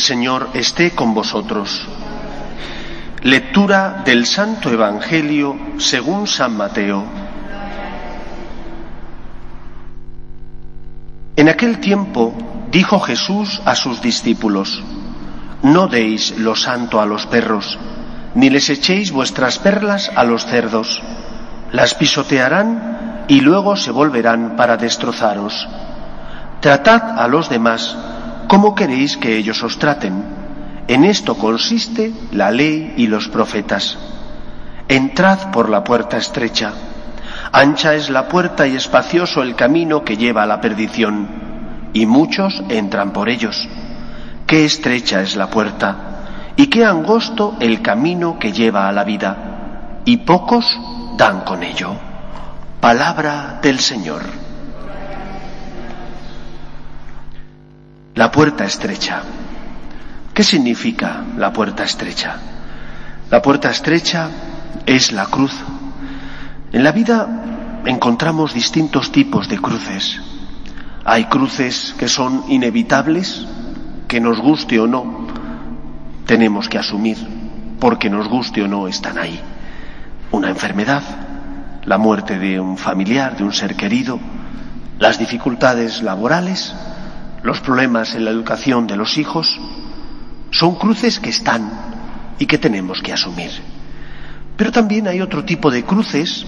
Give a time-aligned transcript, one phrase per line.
[0.00, 1.86] Señor esté con vosotros.
[3.22, 7.04] Lectura del Santo Evangelio según San Mateo.
[11.36, 12.34] En aquel tiempo
[12.70, 14.82] dijo Jesús a sus discípulos,
[15.62, 17.78] No deis lo santo a los perros,
[18.34, 21.02] ni les echéis vuestras perlas a los cerdos.
[21.72, 25.68] Las pisotearán y luego se volverán para destrozaros.
[26.60, 27.96] Tratad a los demás
[28.50, 30.24] ¿Cómo queréis que ellos os traten?
[30.88, 33.96] En esto consiste la ley y los profetas.
[34.88, 36.72] Entrad por la puerta estrecha.
[37.52, 41.28] Ancha es la puerta y espacioso el camino que lleva a la perdición,
[41.92, 43.68] y muchos entran por ellos.
[44.48, 50.00] Qué estrecha es la puerta, y qué angosto el camino que lleva a la vida,
[50.04, 50.76] y pocos
[51.16, 51.92] dan con ello.
[52.80, 54.39] Palabra del Señor.
[58.20, 59.22] La puerta estrecha.
[60.34, 62.36] ¿Qué significa la puerta estrecha?
[63.30, 64.28] La puerta estrecha
[64.84, 65.54] es la cruz.
[66.70, 70.20] En la vida encontramos distintos tipos de cruces.
[71.02, 73.46] Hay cruces que son inevitables,
[74.06, 75.26] que nos guste o no,
[76.26, 77.16] tenemos que asumir,
[77.80, 79.40] porque nos guste o no están ahí.
[80.30, 81.02] Una enfermedad,
[81.86, 84.20] la muerte de un familiar, de un ser querido,
[84.98, 86.74] las dificultades laborales,
[87.42, 89.58] los problemas en la educación de los hijos
[90.50, 91.70] son cruces que están
[92.38, 93.50] y que tenemos que asumir.
[94.56, 96.44] Pero también hay otro tipo de cruces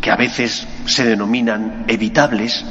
[0.00, 2.64] que a veces se denominan evitables,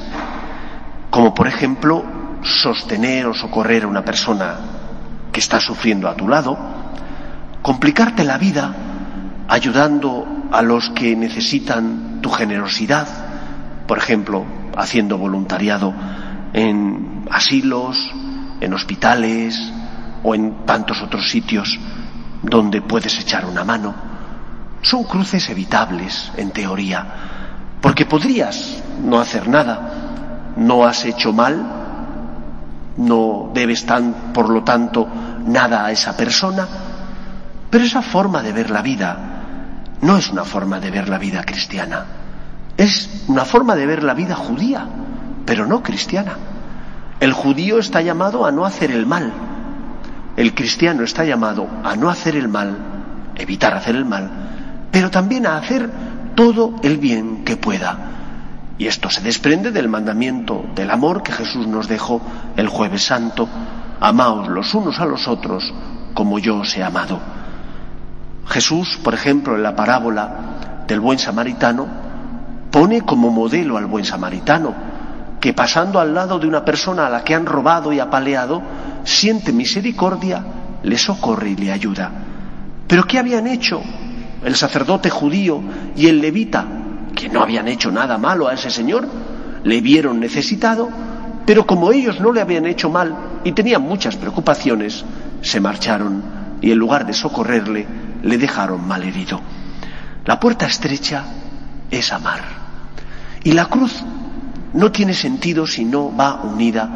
[1.09, 2.05] como por ejemplo
[2.43, 4.55] sostener o socorrer a una persona
[5.31, 6.57] que está sufriendo a tu lado,
[7.61, 8.73] complicarte la vida
[9.47, 13.07] ayudando a los que necesitan tu generosidad,
[13.87, 14.45] por ejemplo,
[14.75, 15.93] haciendo voluntariado
[16.53, 17.97] en asilos,
[18.59, 19.71] en hospitales
[20.23, 21.79] o en tantos otros sitios
[22.41, 23.93] donde puedes echar una mano.
[24.81, 27.05] Son cruces evitables, en teoría,
[27.81, 31.65] porque podrías no hacer nada, no has hecho mal,
[32.97, 35.07] no debes tan, por lo tanto,
[35.45, 36.67] nada a esa persona,
[37.69, 39.17] pero esa forma de ver la vida
[40.01, 42.05] no es una forma de ver la vida cristiana,
[42.77, 44.87] es una forma de ver la vida judía
[45.47, 46.33] pero no cristiana.
[47.19, 49.33] El judío está llamado a no hacer el mal.
[50.35, 52.77] El cristiano está llamado a no hacer el mal,
[53.35, 54.29] evitar hacer el mal,
[54.91, 55.89] pero también a hacer
[56.35, 57.97] todo el bien que pueda.
[58.77, 62.21] Y esto se desprende del mandamiento del amor que Jesús nos dejó
[62.55, 63.49] el jueves santo.
[63.99, 65.73] Amaos los unos a los otros
[66.13, 67.19] como yo os he amado.
[68.45, 71.87] Jesús, por ejemplo, en la parábola del buen samaritano,
[72.69, 74.96] pone como modelo al buen samaritano
[75.39, 78.61] que pasando al lado de una persona a la que han robado y apaleado,
[79.03, 80.43] siente misericordia,
[80.83, 82.11] le socorre y le ayuda.
[82.87, 83.81] Pero ¿qué habían hecho
[84.43, 85.61] el sacerdote judío
[85.95, 86.65] y el levita,
[87.15, 89.07] que no habían hecho nada malo a ese señor?
[89.63, 90.89] Le vieron necesitado,
[91.45, 95.05] pero como ellos no le habían hecho mal y tenían muchas preocupaciones,
[95.41, 96.23] se marcharon
[96.61, 97.85] y en lugar de socorrerle,
[98.23, 99.39] le dejaron mal herido.
[100.25, 101.23] La puerta estrecha
[101.91, 102.41] es amar.
[103.43, 104.03] Y la cruz
[104.77, 106.87] no tiene sentido si no va unida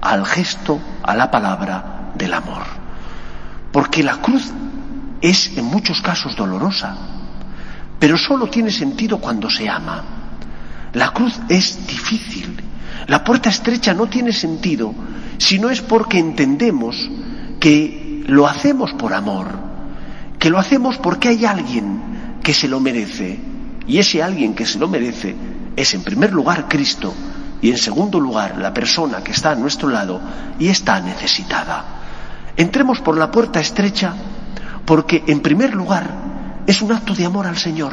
[0.00, 2.62] al gesto, a la palabra del amor.
[3.70, 4.50] Porque la cruz
[5.20, 6.96] es en muchos casos dolorosa,
[7.98, 10.02] pero solo tiene sentido cuando se ama.
[10.94, 12.56] La cruz es difícil,
[13.06, 14.94] la puerta estrecha no tiene sentido
[15.36, 16.96] si no es porque entendemos
[17.60, 19.48] que lo hacemos por amor,
[20.38, 23.38] que lo hacemos porque hay alguien que se lo merece,
[23.86, 25.34] y ese alguien que se lo merece
[25.76, 27.12] es en primer lugar Cristo
[27.60, 30.20] y en segundo lugar la persona que está a nuestro lado
[30.58, 31.84] y está necesitada.
[32.56, 34.14] Entremos por la puerta estrecha
[34.84, 36.10] porque en primer lugar
[36.66, 37.92] es un acto de amor al Señor.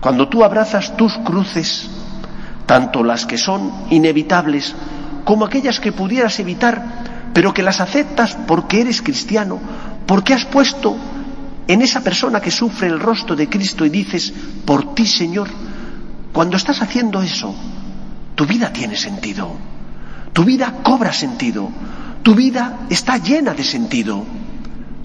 [0.00, 1.88] Cuando tú abrazas tus cruces,
[2.66, 4.74] tanto las que son inevitables
[5.24, 9.60] como aquellas que pudieras evitar, pero que las aceptas porque eres cristiano,
[10.06, 10.96] porque has puesto
[11.68, 14.32] en esa persona que sufre el rostro de Cristo y dices,
[14.64, 15.48] por ti Señor,
[16.32, 17.54] cuando estás haciendo eso,
[18.34, 19.52] tu vida tiene sentido,
[20.32, 21.70] tu vida cobra sentido,
[22.22, 24.22] Tu vida está llena de sentido.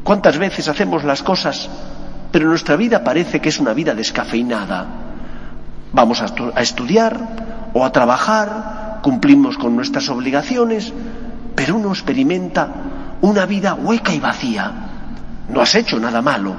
[0.03, 1.69] ¿Cuántas veces hacemos las cosas,
[2.31, 4.85] pero nuestra vida parece que es una vida descafeinada?
[5.93, 10.91] Vamos a, estudiar o a trabajar, cumplimos con nuestras obligaciones,
[11.55, 12.67] pero uno experimenta
[13.21, 14.71] una vida hueca y vacía.
[15.47, 16.53] No has hecho nada malo,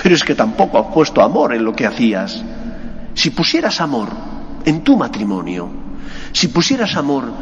[0.00, 2.44] pero es que tampoco has puesto amor en lo que hacías.
[3.14, 4.08] Si pusieras amor
[4.64, 5.70] en tu matrimonio,
[6.32, 7.32] si pusieras amor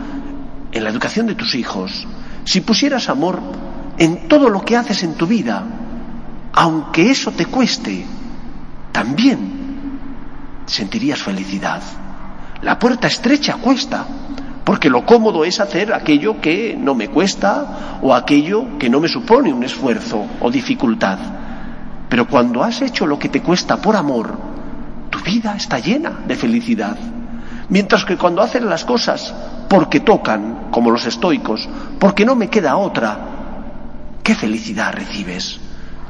[0.71, 2.07] en la educación de tus hijos,
[2.45, 3.41] si pusieras amor
[3.99, 5.65] en todo lo que haces en tu vida,
[6.53, 8.05] aunque eso te cueste,
[8.93, 9.63] también
[10.67, 11.83] sentirías felicidad.
[12.63, 14.07] La puerta estrecha cuesta,
[14.65, 19.09] porque lo cómodo es hacer aquello que no me cuesta o aquello que no me
[19.09, 21.19] supone un esfuerzo o dificultad.
[22.09, 24.52] Pero cuando has hecho lo que te cuesta por amor,
[25.23, 26.97] vida está llena de felicidad.
[27.69, 29.35] Mientras que cuando haces las cosas
[29.69, 33.19] porque tocan, como los estoicos, porque no me queda otra,
[34.23, 35.61] ¿qué felicidad recibes?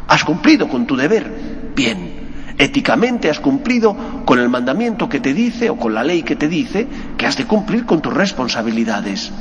[0.09, 1.73] ¿Has cumplido con tu deber?
[1.75, 2.21] Bien.
[2.59, 6.49] Éticamente has cumplido con el mandamiento que te dice o con la ley que te
[6.49, 6.87] dice
[7.17, 9.33] que has de cumplir con tus responsabilidades.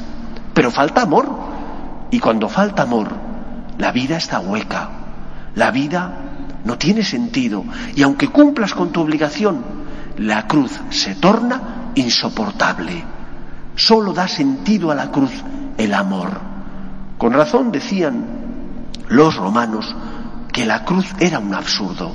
[0.53, 1.29] Pero falta amor.
[2.09, 3.09] Y cuando falta amor,
[3.77, 4.89] la vida está hueca.
[5.55, 6.30] La vida
[6.65, 7.63] no tiene sentido.
[7.95, 9.63] Y aunque cumplas con tu obligación,
[10.17, 13.03] la cruz se torna insoportable.
[13.75, 15.31] Solo da sentido a la cruz
[15.77, 16.39] el amor.
[17.17, 18.25] Con razón decían
[19.09, 19.95] los romanos
[20.51, 22.13] que la cruz era un absurdo,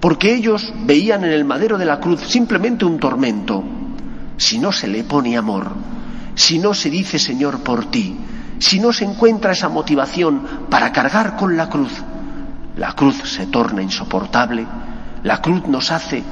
[0.00, 3.62] porque ellos veían en el madero de la cruz simplemente un tormento.
[4.36, 5.72] Si no se le pone amor,
[6.34, 8.16] si no se dice Señor por ti,
[8.58, 11.92] si no se encuentra esa motivación para cargar con la cruz,
[12.76, 14.66] la cruz se torna insoportable,
[15.22, 16.22] la cruz nos hace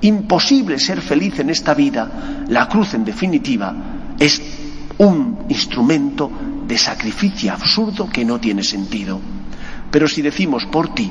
[0.00, 2.08] imposible ser feliz en esta vida,
[2.48, 3.74] la cruz en definitiva
[4.18, 4.40] es
[4.98, 6.30] un instrumento
[6.66, 9.20] de sacrificio absurdo que no tiene sentido.
[9.90, 11.10] Pero si decimos por ti,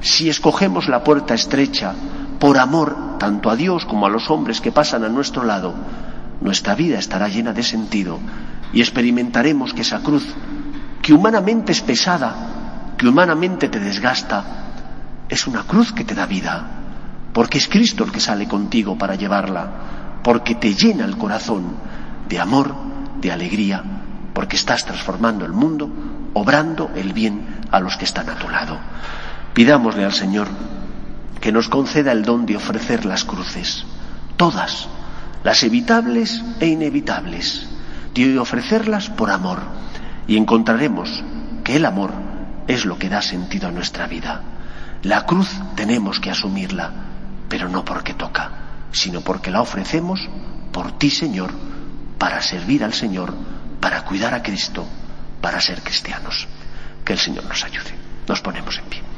[0.00, 1.94] si escogemos la puerta estrecha,
[2.38, 5.74] por amor tanto a Dios como a los hombres que pasan a nuestro lado,
[6.40, 8.18] nuestra vida estará llena de sentido
[8.72, 10.26] y experimentaremos que esa cruz,
[11.02, 12.59] que humanamente es pesada,
[13.00, 14.44] que humanamente te desgasta,
[15.26, 16.66] es una cruz que te da vida,
[17.32, 21.76] porque es Cristo el que sale contigo para llevarla, porque te llena el corazón
[22.28, 22.74] de amor,
[23.22, 23.82] de alegría,
[24.34, 25.88] porque estás transformando el mundo,
[26.34, 28.78] obrando el bien a los que están a tu lado.
[29.54, 30.48] Pidámosle al Señor
[31.40, 33.86] que nos conceda el don de ofrecer las cruces,
[34.36, 34.88] todas,
[35.42, 37.66] las evitables e inevitables,
[38.12, 39.60] de ofrecerlas por amor,
[40.26, 41.24] y encontraremos
[41.64, 42.29] que el amor
[42.70, 44.42] es lo que da sentido a nuestra vida.
[45.02, 46.92] La cruz tenemos que asumirla,
[47.48, 48.50] pero no porque toca,
[48.92, 50.20] sino porque la ofrecemos
[50.72, 51.50] por ti, Señor,
[52.16, 53.34] para servir al Señor,
[53.80, 54.86] para cuidar a Cristo,
[55.40, 56.46] para ser cristianos.
[57.04, 57.92] Que el Señor nos ayude.
[58.28, 59.09] Nos ponemos en pie.